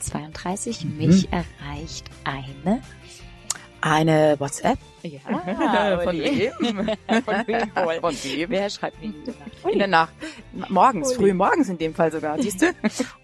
[0.00, 0.90] 1.32 Uhr.
[0.92, 2.82] Mich erreicht eine
[3.82, 4.78] eine WhatsApp?
[5.02, 5.20] Ja,
[6.02, 6.50] von wem?
[6.50, 6.86] Von
[7.46, 7.70] wem?
[8.00, 8.50] Von wem?
[8.50, 9.72] Wer schreibt mir in der Nacht?
[9.72, 10.12] In der Nacht.
[10.70, 11.16] Morgens, Uli.
[11.16, 12.66] früh morgens in dem Fall sogar, siehst du?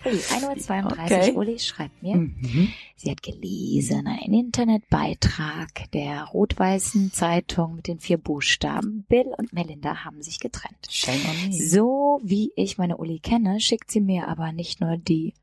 [0.04, 0.92] Uli, 1.32 Uhr.
[0.92, 1.32] Okay.
[1.32, 2.68] Uli schreibt mir, Mhm.
[2.94, 9.04] sie hat gelesen, einen Internetbeitrag der rot-weißen Zeitung mit den vier Buchstaben.
[9.08, 10.86] Bill und Melinda haben sich getrennt.
[10.88, 11.54] Shame on me.
[11.68, 15.34] So wie ich meine Uli kenne, schickt sie mir aber nicht nur die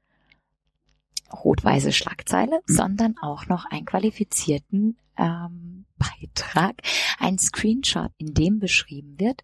[1.32, 2.74] rot-weiße Schlagzeile, Mhm.
[2.74, 6.82] sondern auch noch einen qualifizierten ähm, Beitrag,
[7.20, 9.44] ein Screenshot, in dem beschrieben wird,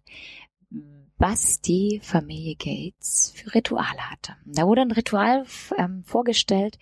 [1.18, 4.36] was die Familie Gates für Rituale hatte.
[4.46, 5.44] Da wurde ein Ritual
[5.76, 6.78] ähm, vorgestellt,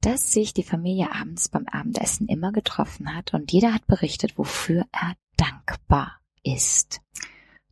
[0.00, 4.86] dass sich die Familie abends beim Abendessen immer getroffen hat und jeder hat berichtet, wofür
[4.92, 7.01] er dankbar ist.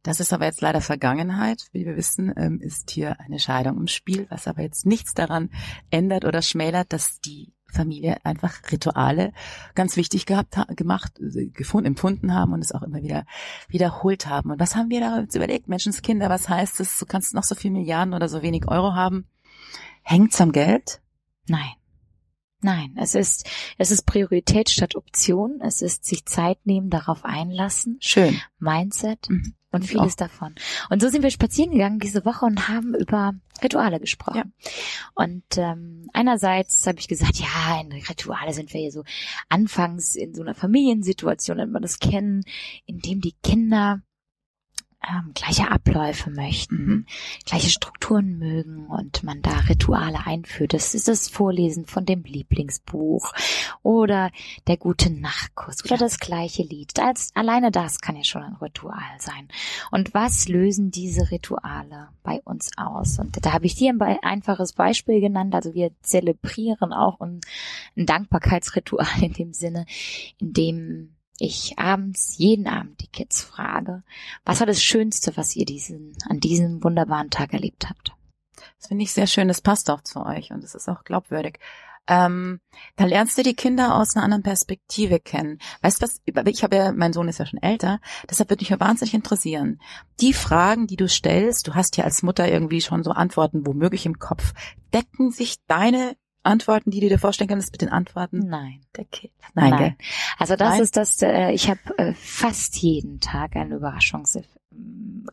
[0.02, 1.68] Das ist aber jetzt leider Vergangenheit.
[1.72, 5.50] Wie wir wissen, ähm, ist hier eine Scheidung im Spiel, was aber jetzt nichts daran
[5.90, 9.32] ändert oder schmälert, dass die Familie einfach Rituale
[9.74, 13.24] ganz wichtig gehabt, ha- gemacht, äh, gefunden, empfunden haben und es auch immer wieder
[13.68, 14.50] wiederholt haben.
[14.50, 15.68] Und was haben wir da jetzt überlegt?
[15.68, 16.98] Menschenskinder, was heißt es?
[16.98, 19.26] Du kannst noch so viel Milliarden oder so wenig Euro haben.
[20.02, 21.00] Hängt's am Geld?
[21.46, 21.70] Nein.
[22.62, 25.60] Nein, es ist, es ist Priorität statt Option.
[25.62, 27.96] Es ist sich Zeit nehmen, darauf einlassen.
[28.00, 28.40] Schön.
[28.58, 29.54] Mindset Mhm.
[29.72, 30.54] und vieles davon.
[30.90, 34.52] Und so sind wir spazieren gegangen diese Woche und haben über Rituale gesprochen.
[35.14, 39.04] Und ähm, einerseits habe ich gesagt, ja, in Rituale sind wir hier so
[39.48, 42.42] anfangs in so einer Familiensituation, wenn wir das kennen,
[42.86, 44.02] in dem die Kinder
[45.08, 47.06] ähm, gleiche Abläufe möchten, Mhm.
[47.46, 50.74] gleiche Strukturen mögen und man da Rituale einführt.
[50.74, 53.32] Das ist das Vorlesen von dem Lieblingsbuch
[53.82, 54.30] oder
[54.66, 56.98] der gute Nachtkuss oder das gleiche Lied.
[56.98, 59.48] Als, alleine das kann ja schon ein Ritual sein.
[59.90, 63.18] Und was lösen diese Rituale bei uns aus?
[63.18, 65.54] Und da habe ich dir ein einfaches Beispiel genannt.
[65.54, 67.40] Also wir zelebrieren auch ein,
[67.96, 69.86] ein Dankbarkeitsritual in dem Sinne,
[70.38, 74.02] in dem ich abends, jeden Abend die Kids frage,
[74.44, 78.14] was war das Schönste, was ihr diesen, an diesem wunderbaren Tag erlebt habt?
[78.78, 79.48] Das finde ich sehr schön.
[79.48, 81.58] Das passt auch zu euch und es ist auch glaubwürdig.
[82.06, 82.60] Ähm,
[82.96, 85.58] da lernst du die Kinder aus einer anderen Perspektive kennen.
[85.80, 86.20] Weißt du was?
[86.46, 89.80] Ich habe ja, mein Sohn ist ja schon älter, deshalb würde mich ja wahnsinnig interessieren.
[90.20, 94.06] Die Fragen, die du stellst, du hast ja als Mutter irgendwie schon so Antworten womöglich
[94.06, 94.54] im Kopf.
[94.92, 98.80] Decken sich deine Antworten, die du dir vorstellen kannst, mit den Antworten Nein.
[98.96, 99.34] der Kids?
[99.54, 99.96] Nein, Nein.
[100.38, 100.82] Also das Nein?
[100.82, 104.38] ist das, äh, ich habe äh, fast jeden Tag einen Überraschungs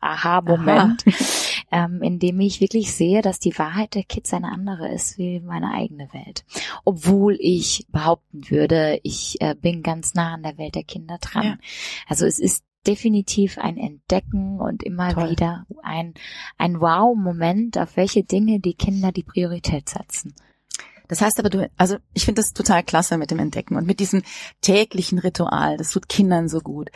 [0.01, 1.05] Aha-Moment,
[1.71, 5.39] ähm, in dem ich wirklich sehe, dass die Wahrheit der Kids eine andere ist wie
[5.39, 6.45] meine eigene Welt.
[6.83, 11.43] Obwohl ich behaupten würde, ich äh, bin ganz nah an der Welt der Kinder dran.
[11.43, 11.57] Ja.
[12.07, 15.31] Also es ist definitiv ein Entdecken und immer Toll.
[15.31, 16.13] wieder ein,
[16.57, 20.33] ein Wow-Moment, auf welche Dinge die Kinder die Priorität setzen.
[21.07, 23.99] Das heißt aber du, also ich finde das total klasse mit dem Entdecken und mit
[23.99, 24.23] diesem
[24.61, 25.77] täglichen Ritual.
[25.77, 26.89] Das tut Kindern so gut.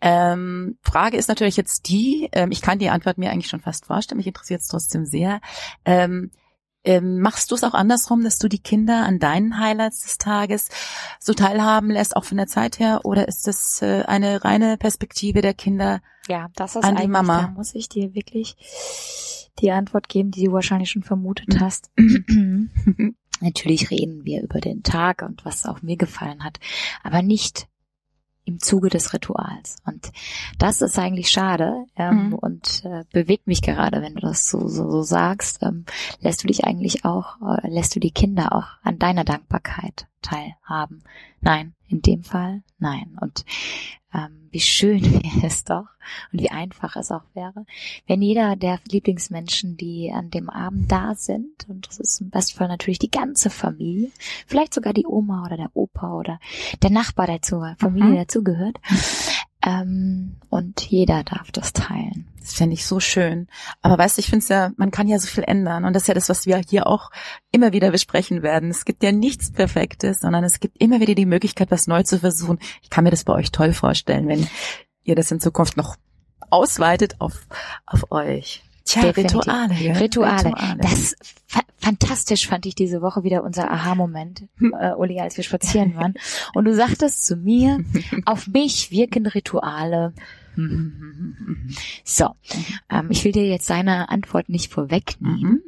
[0.00, 3.86] Ähm, Frage ist natürlich jetzt die, ähm, ich kann die Antwort mir eigentlich schon fast
[3.86, 5.40] vorstellen, mich interessiert es trotzdem sehr.
[5.84, 6.30] Ähm,
[6.84, 10.68] ähm, machst du es auch andersrum, dass du die Kinder an deinen Highlights des Tages
[11.20, 15.42] so teilhaben lässt, auch von der Zeit her, oder ist das äh, eine reine Perspektive
[15.42, 16.00] der Kinder?
[16.28, 17.42] Ja, das ist An die Mama.
[17.42, 18.56] da muss ich dir wirklich
[19.60, 21.90] die Antwort geben, die du wahrscheinlich schon vermutet hast.
[23.42, 26.58] Natürlich reden wir über den Tag und was auch mir gefallen hat,
[27.02, 27.68] aber nicht
[28.44, 29.76] im Zuge des Rituals.
[29.86, 30.10] Und
[30.58, 32.34] das ist eigentlich schade ähm, Mhm.
[32.34, 35.62] und äh, bewegt mich gerade, wenn du das so, so, so sagst.
[35.62, 35.84] Ähm,
[36.20, 41.04] lässt du dich eigentlich auch, äh, lässt du die Kinder auch an deiner Dankbarkeit teilhaben?
[41.40, 43.16] Nein, in dem Fall nein.
[43.20, 43.44] Und
[44.14, 45.86] ähm, wie schön wäre es doch
[46.32, 47.64] und wie einfach es auch wäre,
[48.06, 52.68] wenn jeder der Lieblingsmenschen, die an dem Abend da sind, und das ist im Bestfall
[52.68, 54.10] natürlich die ganze Familie,
[54.46, 56.40] vielleicht sogar die Oma oder der Opa oder
[56.82, 58.16] der Nachbar, der zur Familie Mhm.
[58.16, 58.80] dazugehört,
[59.64, 62.26] ähm, und jeder darf das teilen.
[62.42, 63.46] Das fände ich so schön.
[63.80, 65.84] Aber weißt du, ich finde es ja, man kann ja so viel ändern.
[65.84, 67.10] Und das ist ja das, was wir hier auch
[67.50, 68.70] immer wieder besprechen werden.
[68.70, 72.18] Es gibt ja nichts Perfektes, sondern es gibt immer wieder die Möglichkeit, was neu zu
[72.18, 72.58] versuchen.
[72.82, 74.48] Ich kann mir das bei euch toll vorstellen, wenn
[75.04, 75.96] ihr das in Zukunft noch
[76.50, 77.46] ausweitet auf,
[77.86, 78.62] auf euch.
[78.84, 79.10] Tja.
[79.10, 79.74] Rituale.
[79.74, 79.92] Ja?
[79.94, 80.52] Rituale.
[80.78, 85.96] Das fa fantastisch fand ich diese Woche wieder unser Aha-Moment, äh, Uli, als wir spazieren
[85.96, 86.14] waren.
[86.54, 87.84] Und du sagtest zu mir,
[88.24, 90.14] auf mich wirken Rituale.
[92.04, 92.28] So,
[92.90, 95.62] ähm, ich will dir jetzt deine Antwort nicht vorwegnehmen.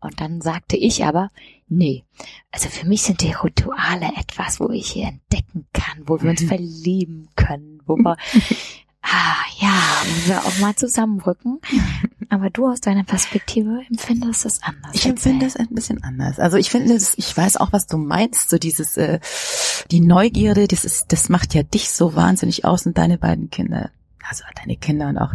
[0.00, 1.30] Und dann sagte ich aber,
[1.68, 2.04] nee,
[2.50, 6.42] also für mich sind die Rituale etwas, wo ich hier entdecken kann, wo wir uns
[6.46, 8.16] verlieben können, wo wir
[9.06, 9.72] Ah, ja,
[10.04, 11.60] wenn wir auch mal zusammenrücken.
[12.30, 14.94] Aber du aus deiner Perspektive empfindest es anders.
[14.94, 16.38] Ich empfinde es ein bisschen anders.
[16.38, 18.48] Also ich finde, das, ich weiß auch, was du meinst.
[18.48, 19.20] So dieses, äh,
[19.90, 23.90] die Neugierde, das ist, das macht ja dich so wahnsinnig aus und deine beiden Kinder,
[24.26, 25.34] also deine Kinder und auch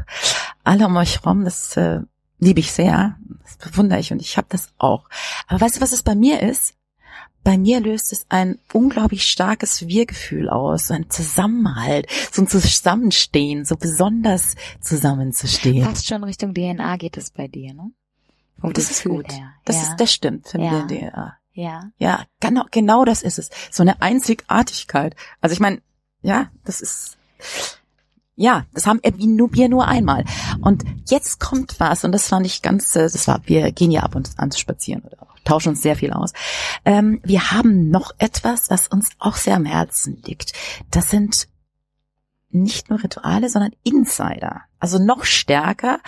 [0.64, 1.46] alle um euch rum.
[1.46, 2.00] Das äh,
[2.40, 3.18] liebe ich sehr.
[3.44, 5.10] Das bewundere ich und ich habe das auch.
[5.48, 6.74] Aber weißt du, was es bei mir ist?
[7.44, 13.66] Bei mir löst es ein unglaublich starkes Wir-Gefühl aus, so ein Zusammenhalt, so ein Zusammenstehen,
[13.66, 15.86] so besonders zusammenzustehen.
[15.86, 17.92] Fast schon Richtung DNA geht es bei dir, ne?
[18.60, 19.32] Vom das Gefühl ist gut.
[19.32, 19.54] Her.
[19.66, 19.82] Das ja.
[19.84, 21.38] ist, das stimmt, Familien-DNA.
[21.54, 21.92] Ja.
[21.98, 23.50] Ja, genau, genau das ist es.
[23.72, 25.16] So eine Einzigartigkeit.
[25.42, 25.82] Also ich meine,
[26.22, 27.18] ja, das ist,
[28.36, 30.26] ja, das haben wir nur einmal.
[30.62, 34.16] Und jetzt kommt was, und das fand ich ganz, das war, wir gehen ja ab
[34.16, 36.34] und an spazieren oder tauschen uns sehr viel aus.
[36.86, 40.54] Ähm, wir haben noch etwas, was uns auch sehr am Herzen liegt.
[40.92, 41.48] Das sind
[42.52, 44.62] nicht nur Rituale, sondern Insider.
[44.80, 46.00] Also noch stärker.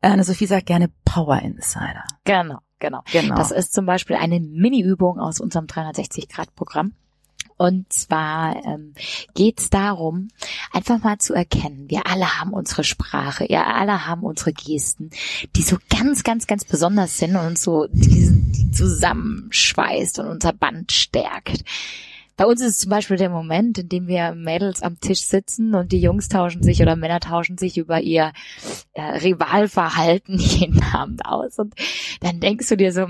[0.00, 2.04] Äh, Sophie sagt gerne Power Insider.
[2.24, 3.02] Genau, genau.
[3.10, 3.36] genau.
[3.36, 6.92] Das ist zum Beispiel eine Mini-Übung aus unserem 360-Grad-Programm.
[7.58, 8.94] Und zwar ähm,
[9.34, 10.28] geht es darum,
[10.72, 15.10] einfach mal zu erkennen, wir alle haben unsere Sprache, wir alle haben unsere Gesten,
[15.56, 18.37] die so ganz, ganz, ganz besonders sind und so diesen
[18.72, 21.64] zusammenschweißt und unser Band stärkt.
[22.38, 25.74] Bei uns ist es zum Beispiel der Moment, in dem wir Mädels am Tisch sitzen
[25.74, 28.32] und die Jungs tauschen sich oder Männer tauschen sich über ihr
[28.92, 31.58] äh, Rivalverhalten jeden Abend aus.
[31.58, 31.74] Und
[32.20, 33.06] dann denkst du dir so,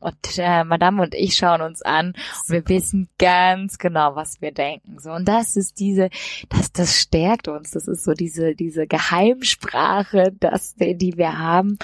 [0.00, 4.52] und äh, Madame und ich schauen uns an und wir wissen ganz genau, was wir
[4.52, 4.98] denken.
[4.98, 6.10] So und das ist diese,
[6.48, 7.70] das das stärkt uns.
[7.70, 11.78] Das ist so diese diese Geheimsprache, das die wir haben,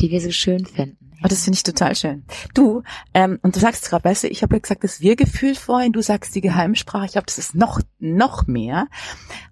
[0.00, 1.10] die wir so schön finden.
[1.22, 2.24] Oh, das finde ich total schön.
[2.54, 2.82] Du,
[3.12, 6.00] ähm, und du sagst gerade, weißt du, ich habe ja gesagt, das Wir-Gefühl vorhin, du
[6.00, 8.88] sagst die Geheimsprache, ich glaube, das ist noch, noch mehr.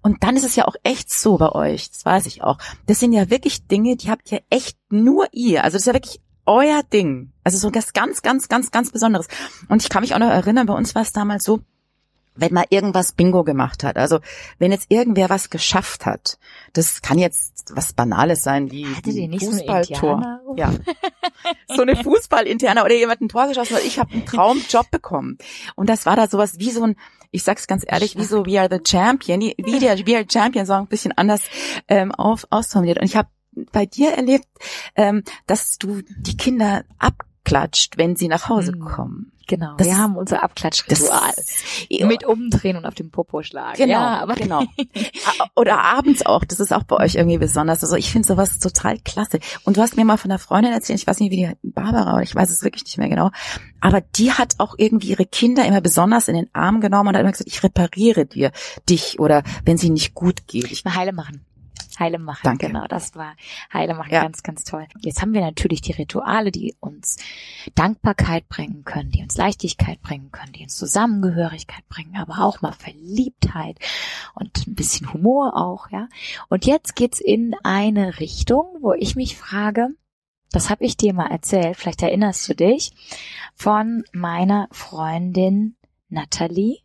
[0.01, 2.57] Und dann ist es ja auch echt so bei euch, das weiß ich auch.
[2.87, 5.63] Das sind ja wirklich Dinge, die habt ihr echt nur ihr.
[5.63, 7.31] Also das ist ja wirklich euer Ding.
[7.43, 9.27] Also so das ganz, ganz, ganz, ganz Besonderes.
[9.69, 11.61] Und ich kann mich auch noch erinnern, bei uns war es damals so,
[12.35, 13.97] wenn man irgendwas Bingo gemacht hat.
[13.97, 14.19] Also
[14.57, 16.39] wenn jetzt irgendwer was geschafft hat,
[16.73, 20.39] das kann jetzt was Banales sein wie ein Fußballtor.
[20.45, 20.73] So ja,
[21.67, 23.83] so eine Fußballinterne oder jemand ein Tor geschossen hat.
[23.83, 25.37] Ich habe einen Traumjob bekommen
[25.75, 26.95] und das war da sowas wie so ein,
[27.31, 30.65] ich sag's ganz ehrlich, wie so We Are the Champion, wie der We Are Champion
[30.65, 31.43] so ein bisschen anders
[31.87, 32.99] ähm, auf, ausformuliert.
[32.99, 33.29] Und ich habe
[33.71, 34.47] bei dir erlebt,
[34.95, 38.79] ähm, dass du die Kinder abklatscht, wenn sie nach Hause mhm.
[38.81, 39.31] kommen.
[39.49, 41.33] Genau, das wir haben unser Abklatschritual.
[42.01, 43.77] mit umdrehen und auf dem Popo schlagen.
[43.77, 44.63] Genau, ja, aber genau.
[45.55, 47.83] Oder abends auch, das ist auch bei euch irgendwie besonders.
[47.83, 49.39] Also ich finde sowas total klasse.
[49.63, 52.21] Und du hast mir mal von einer Freundin erzählt, ich weiß nicht, wie die Barbara,
[52.21, 53.31] ich weiß es wirklich nicht mehr genau,
[53.81, 57.21] aber die hat auch irgendwie ihre Kinder immer besonders in den Arm genommen und hat
[57.21, 58.51] immer gesagt, ich repariere dir
[58.87, 60.71] dich oder wenn sie nicht gut geht.
[60.71, 61.43] Ich heile machen.
[61.99, 62.67] Heile machen, Danke.
[62.67, 63.35] genau, das war
[63.73, 64.21] Heile machen, ja.
[64.21, 64.87] ganz, ganz toll.
[65.01, 67.17] Jetzt haben wir natürlich die Rituale, die uns
[67.75, 72.71] Dankbarkeit bringen können, die uns Leichtigkeit bringen können, die uns Zusammengehörigkeit bringen, aber auch mal
[72.71, 73.77] Verliebtheit
[74.35, 76.07] und ein bisschen Humor auch, ja.
[76.47, 79.89] Und jetzt geht's in eine Richtung, wo ich mich frage,
[80.51, 82.91] das habe ich dir mal erzählt, vielleicht erinnerst du dich,
[83.53, 85.75] von meiner Freundin
[86.09, 86.79] Natalie,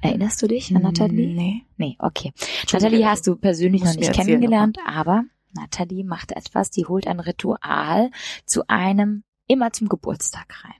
[0.00, 1.34] Erinnerst du dich an Nathalie?
[1.34, 1.62] Nee.
[1.76, 2.32] Nee, okay.
[2.72, 8.10] Nathalie hast du persönlich noch nicht kennengelernt, aber Nathalie macht etwas, die holt ein Ritual
[8.44, 10.74] zu einem immer zum Geburtstag rein.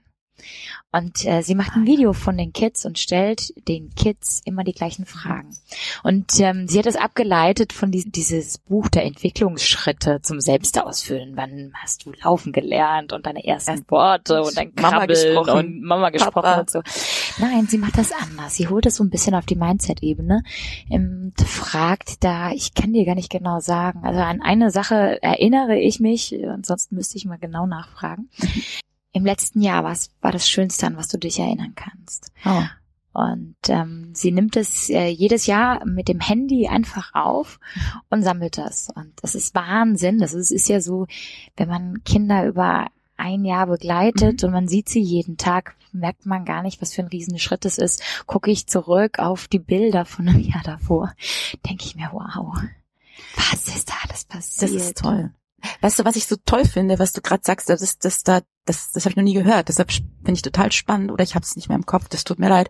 [0.91, 4.73] Und äh, sie macht ein Video von den Kids und stellt den Kids immer die
[4.73, 5.55] gleichen Fragen.
[6.03, 11.35] Und ähm, sie hat es abgeleitet von die, dieses Buch der Entwicklungsschritte zum Selbstausfüllen.
[11.35, 16.09] Wann hast du laufen gelernt und deine ersten Worte und dein Mama gesprochen und Mama
[16.09, 16.59] gesprochen Papa.
[16.61, 16.81] und so.
[17.39, 18.55] Nein, sie macht das anders.
[18.55, 20.43] Sie holt es so ein bisschen auf die Mindset-Ebene
[20.89, 24.03] und fragt da, ich kann dir gar nicht genau sagen.
[24.03, 28.29] Also an eine Sache erinnere ich mich, ansonsten müsste ich mal genau nachfragen
[29.17, 32.31] im letzten Jahr, was war das Schönste, an was du dich erinnern kannst?
[32.45, 32.63] Oh.
[33.13, 37.59] Und ähm, sie nimmt es äh, jedes Jahr mit dem Handy einfach auf
[38.09, 38.89] und sammelt das.
[38.93, 40.19] Und das ist Wahnsinn.
[40.19, 41.07] Das ist, ist ja so,
[41.55, 42.87] wenn man Kinder über
[43.17, 44.47] ein Jahr begleitet mhm.
[44.47, 47.65] und man sieht sie jeden Tag, merkt man gar nicht, was für ein riesen Schritt
[47.65, 48.01] es ist.
[48.25, 51.13] Gucke ich zurück auf die Bilder von einem Jahr davor,
[51.67, 52.55] denke ich mir, wow,
[53.35, 54.63] was ist da alles passiert?
[54.63, 55.31] Das ist toll.
[55.81, 58.41] Weißt du, was ich so toll finde, was du gerade sagst, das ist, das da,
[58.65, 59.69] das, das habe ich noch nie gehört.
[59.69, 62.09] Deshalb finde ich total spannend oder ich habe es nicht mehr im Kopf.
[62.09, 62.69] Das tut mir leid.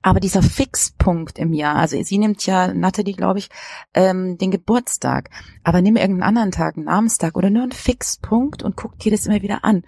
[0.00, 3.50] Aber dieser Fixpunkt im Jahr, also sie nimmt ja Natalie, glaube ich,
[3.94, 5.30] ähm, den Geburtstag,
[5.62, 9.26] aber nimm irgendeinen anderen Tag, einen Namenstag oder nur einen Fixpunkt und guck dir das
[9.26, 9.84] immer wieder an.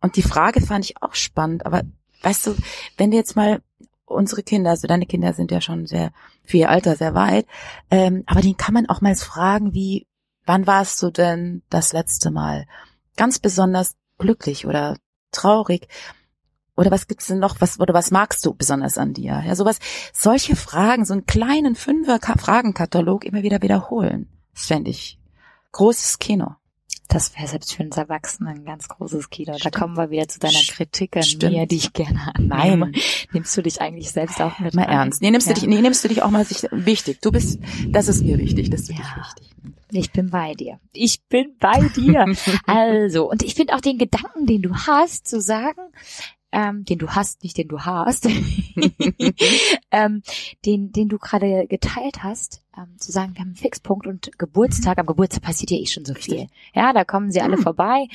[0.00, 1.66] Und die Frage fand ich auch spannend.
[1.66, 1.82] Aber
[2.22, 2.56] weißt du,
[2.96, 3.60] wenn du jetzt mal
[4.04, 6.12] unsere Kinder, also deine Kinder sind ja schon sehr
[6.44, 7.46] für ihr Alter sehr weit,
[7.90, 10.06] ähm, aber den kann man auch mal fragen, wie,
[10.46, 12.66] wann warst du denn das letzte Mal
[13.16, 14.96] ganz besonders glücklich oder
[15.32, 15.88] traurig?
[16.76, 17.60] Oder was gibt's denn noch?
[17.60, 19.42] Was oder was magst du besonders an dir?
[19.46, 19.78] Ja, sowas.
[20.12, 24.28] Solche Fragen, so einen kleinen Fünfer Fragenkatalog immer wieder wiederholen.
[24.54, 25.18] Das fände ich
[25.72, 26.56] großes Kino.
[27.08, 29.56] Das wäre selbst für uns Erwachsenen ein ganz großes Kino.
[29.56, 29.74] Stimmt.
[29.74, 31.52] Da kommen wir wieder zu deiner Kritik an Stimmt.
[31.54, 32.90] mir, die ich gerne annehme.
[32.90, 33.02] Nein.
[33.32, 34.98] Nimmst du dich eigentlich selbst auch mit Mal rein?
[34.98, 35.22] ernst.
[35.22, 35.54] Nee, nimmst ja.
[35.54, 37.20] du dich, nee, nimmst du dich auch mal sich, wichtig.
[37.22, 38.98] Du bist, das ist mir wichtig, dass du ja.
[38.98, 39.54] wichtig.
[39.96, 40.78] Ich bin bei dir.
[40.92, 42.26] Ich bin bei dir.
[42.66, 45.80] also, und ich finde auch den Gedanken, den du hast, zu sagen,
[46.52, 48.26] ähm, den du hast, nicht den du hast,
[49.90, 50.22] ähm,
[50.64, 54.98] den, den du gerade geteilt hast, ähm, zu sagen, wir haben einen Fixpunkt und Geburtstag.
[54.98, 56.46] Am Geburtstag passiert ja eh schon so viel.
[56.74, 57.62] Ja, da kommen sie alle mhm.
[57.62, 58.08] vorbei.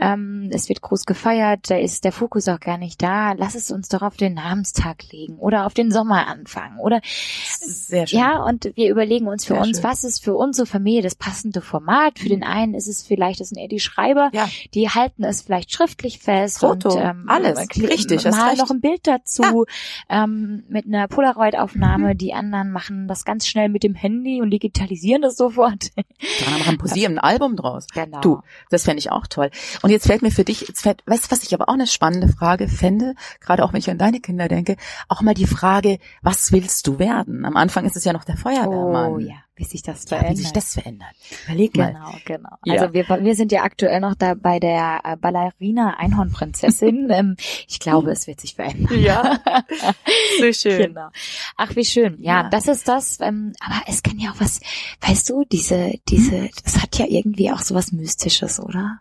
[0.00, 1.70] Ähm, es wird groß gefeiert.
[1.70, 3.32] Da ist der Fokus auch gar nicht da.
[3.32, 8.06] Lass es uns doch auf den Namenstag legen oder auf den Sommer anfangen oder sehr
[8.06, 8.18] schön.
[8.18, 9.84] Ja, und wir überlegen uns für Sehr uns, schön.
[9.84, 12.18] was ist für unsere Familie das passende Format.
[12.18, 14.48] Für den einen ist es vielleicht, das sind eher die Schreiber, ja.
[14.74, 19.06] die halten es vielleicht schriftlich fest Foto, und ähm, alles richtig, mal noch ein Bild
[19.06, 19.64] dazu
[20.10, 20.24] ja.
[20.24, 22.14] ähm, mit einer Polaroid-Aufnahme.
[22.14, 22.18] Mhm.
[22.18, 25.90] Die anderen machen das ganz schnell mit dem Handy und digitalisieren das sofort.
[26.46, 27.86] Anderen machen posieren ein Album draus.
[27.92, 28.20] Genau.
[28.20, 28.40] Du,
[28.70, 29.50] das fände ich auch toll.
[29.82, 31.86] Und jetzt fällt mir für dich, jetzt fällt, weißt du, was ich aber auch eine
[31.86, 34.76] spannende Frage fände, gerade auch wenn ich an deine Kinder denke,
[35.08, 37.44] auch mal die Frage, was willst du werden?
[37.44, 39.12] Am Anfang ist es ja noch der Feuerwehrmann.
[39.12, 40.32] Oh ja wie sich das verändert.
[40.32, 41.14] Ja, wie sich das verändert.
[41.44, 41.92] Überleg mal.
[41.92, 42.56] Genau, genau.
[42.64, 42.74] Ja.
[42.74, 47.10] Also wir, wir sind ja aktuell noch da bei der äh, Ballerina Einhornprinzessin.
[47.12, 47.36] Ähm,
[47.68, 48.98] ich glaube, es wird sich verändern.
[49.02, 49.38] Ja,
[50.40, 50.94] so schön.
[50.94, 51.08] Genau.
[51.58, 52.16] Ach, wie schön.
[52.22, 52.48] Ja, ja.
[52.48, 53.20] das ist das.
[53.20, 54.60] Ähm, aber es kann ja auch was,
[55.02, 59.00] weißt du, diese, diese, das hat ja irgendwie auch so was Mystisches, oder?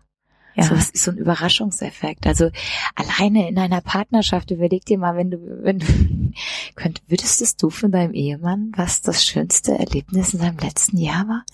[0.55, 0.63] Ja.
[0.63, 2.27] So, was ist so ein Überraschungseffekt.
[2.27, 2.49] Also
[2.95, 5.85] alleine in einer Partnerschaft, überleg dir mal, wenn du, wenn du,
[6.75, 11.45] könnt, würdest du von deinem Ehemann, was das schönste Erlebnis in seinem letzten Jahr war?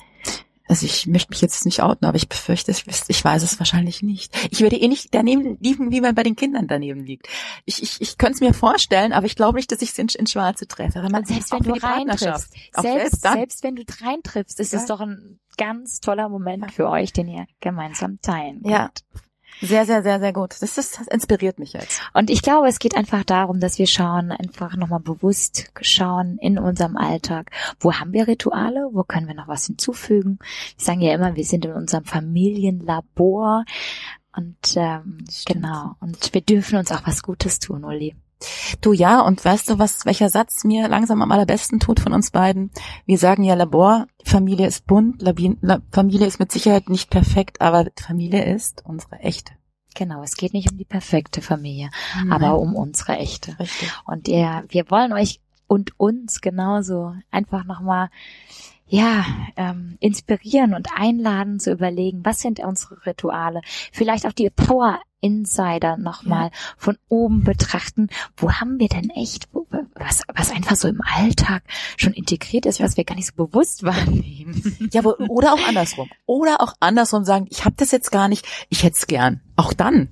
[0.68, 4.02] Also ich möchte mich jetzt nicht outen, aber ich befürchte, ich, ich weiß es wahrscheinlich
[4.02, 4.36] nicht.
[4.52, 7.28] Ich würde eh nicht daneben liegen, wie man bei den Kindern daneben liegt.
[7.66, 10.08] Ich, ich, ich könnte es mir vorstellen, aber ich glaube nicht, dass ich es in,
[10.08, 11.02] in Schwarze treffe.
[11.04, 15.40] Wenn man selbst wenn du reintriffst, selbst, selbst, wenn du reintriffst, ist es doch ein
[15.58, 18.74] ganz toller Moment für euch, den ihr gemeinsam teilen könnt.
[18.74, 18.92] Ja.
[19.62, 20.56] Sehr, sehr, sehr, sehr gut.
[20.60, 22.02] Das, ist, das inspiriert mich jetzt.
[22.14, 26.60] Und ich glaube, es geht einfach darum, dass wir schauen, einfach nochmal bewusst schauen in
[26.60, 27.52] unserem Alltag.
[27.80, 28.90] Wo haben wir Rituale?
[28.92, 30.40] Wo können wir noch was hinzufügen?
[30.78, 33.66] Wir sagen ja immer, wir sind in unserem Familienlabor.
[34.36, 35.96] Und ähm, genau.
[36.00, 38.16] Und wir dürfen uns auch was Gutes tun, Uli.
[38.82, 42.32] Du ja, und weißt du, was, welcher Satz mir langsam am allerbesten tut von uns
[42.32, 42.72] beiden?
[43.06, 47.62] Wir sagen ja Labor, Familie ist bunt, Labin, La, Familie ist mit Sicherheit nicht perfekt,
[47.62, 49.54] aber Familie ist unsere echte.
[49.96, 52.32] Genau, es geht nicht um die perfekte Familie, Nein.
[52.32, 53.58] aber um unsere echte.
[53.60, 53.92] Richtig.
[54.06, 58.10] Und ja, wir wollen euch und uns genauso einfach nochmal
[58.88, 59.26] ja,
[59.58, 63.62] ähm, inspirieren und einladen zu überlegen, was sind unsere Rituale?
[63.92, 66.52] Vielleicht auch die Power Insider nochmal ja.
[66.78, 68.08] von oben betrachten.
[68.38, 69.50] Wo haben wir denn echt,
[69.96, 71.64] was, was einfach so im Alltag
[71.98, 74.64] schon integriert ist, was wir gar nicht so bewusst wahrnehmen.
[74.94, 76.10] Ja, oder auch andersrum.
[76.26, 79.42] Oder auch andersrum sagen, ich habe das jetzt gar nicht, ich hätte es gern.
[79.56, 80.10] Auch dann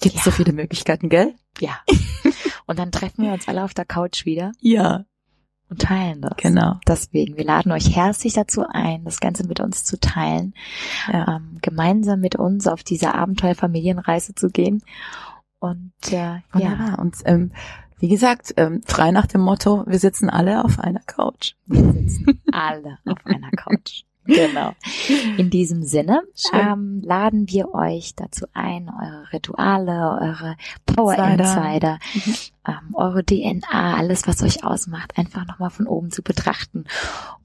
[0.00, 0.30] gibt es ja.
[0.30, 1.34] so viele Möglichkeiten, gell?
[1.60, 1.78] Ja.
[2.66, 4.52] Und dann treffen wir uns alle auf der Couch wieder.
[4.60, 5.04] Ja
[5.74, 6.36] und teilen das.
[6.36, 6.78] Genau.
[6.86, 10.54] Deswegen, wir laden euch herzlich dazu ein, das Ganze mit uns zu teilen,
[11.12, 11.36] ja.
[11.36, 14.82] ähm, gemeinsam mit uns auf diese Abenteuerfamilienreise zu gehen.
[15.58, 16.88] Und äh, Wunderbar.
[16.88, 16.94] ja.
[16.96, 17.52] Und ähm,
[17.98, 21.54] wie gesagt, ähm, frei nach dem Motto, wir sitzen alle auf einer Couch.
[21.66, 24.04] Wir sitzen alle auf einer Couch.
[24.26, 24.72] Genau.
[25.36, 32.34] In diesem Sinne ähm, laden wir euch dazu ein, eure Rituale, eure Power Insider, mhm.
[32.66, 36.84] ähm, eure DNA, alles, was euch ausmacht, einfach nochmal von oben zu betrachten,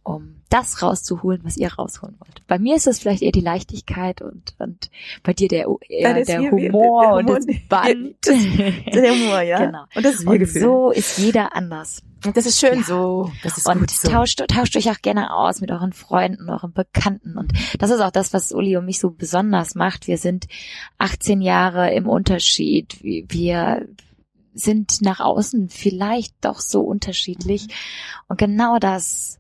[0.04, 2.42] um das rauszuholen, was ihr rausholen wollt.
[2.48, 4.90] Bei mir ist es vielleicht eher die Leichtigkeit und, und
[5.22, 8.26] bei dir der, eher der Humor, der, der und das Band.
[8.26, 9.66] der Humor, ja.
[9.66, 9.84] Genau.
[9.94, 12.02] Und das und so ist jeder anders.
[12.34, 12.84] Das ist schön ja.
[12.84, 13.32] so.
[13.44, 14.10] Ist und so.
[14.10, 17.38] tauscht, tauscht euch auch gerne aus mit euren Freunden, euren Bekannten.
[17.38, 20.08] Und das ist auch das, was Uli und mich so besonders macht.
[20.08, 20.48] Wir sind
[20.98, 22.98] 18 Jahre im Unterschied.
[23.02, 23.88] Wir
[24.54, 27.68] sind nach außen vielleicht doch so unterschiedlich.
[27.68, 27.74] Mhm.
[28.28, 29.39] Und genau das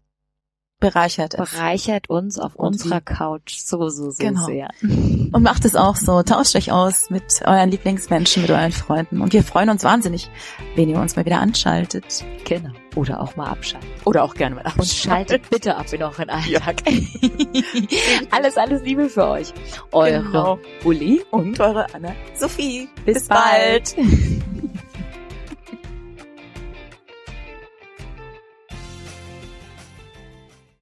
[0.79, 1.51] bereichert es.
[1.51, 3.01] Bereichert uns auf und unserer.
[3.01, 4.45] Couch so, so, so genau.
[4.45, 4.69] sehr.
[4.81, 6.21] Und macht es auch so.
[6.23, 9.21] Tauscht euch aus mit euren Lieblingsmenschen, mit euren Freunden.
[9.21, 10.29] Und wir freuen uns wahnsinnig,
[10.75, 12.23] wenn ihr uns mal wieder anschaltet.
[12.45, 12.71] Genau.
[12.95, 13.89] Oder auch mal abschalten.
[14.05, 14.81] Oder auch gerne mal abschalten.
[14.81, 16.83] Und schaltet bitte ab in euren Alltag.
[16.89, 17.29] Ja.
[18.31, 19.53] alles, alles Liebe für euch.
[19.91, 20.59] Eure genau.
[20.83, 22.89] Uli und eure Anna Sophie.
[23.05, 23.95] Bis, Bis bald.
[23.95, 24.38] bald.